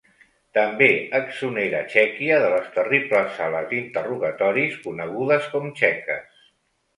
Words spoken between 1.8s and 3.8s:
Txèquia de les terribles sales